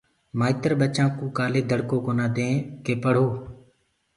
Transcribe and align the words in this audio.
مآئيتر 0.39 0.71
ٻچآن 0.79 1.07
ڪو 1.17 1.25
ڪآلي 1.37 1.61
دڙڪو 1.69 1.97
ڪونآ 2.05 2.25
دين 2.35 2.53
ڪي 2.85 2.93
پڙهو 3.03 3.27